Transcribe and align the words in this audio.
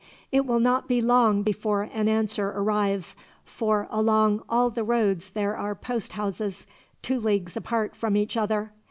"It 0.31 0.47
will 0.47 0.59
not 0.59 0.87
be 0.87 0.99
long 0.99 1.43
before 1.43 1.83
an 1.83 2.07
answer 2.07 2.49
arrives, 2.49 3.15
for 3.45 3.87
along 3.91 4.41
all 4.49 4.71
the 4.71 4.83
roads 4.83 5.29
there 5.29 5.55
are 5.55 5.75
post 5.75 6.13
houses, 6.13 6.65
two 7.03 7.19
leagues 7.19 7.55
apart 7.55 7.95
from 7.95 8.17
each 8.17 8.35
other. 8.35 8.71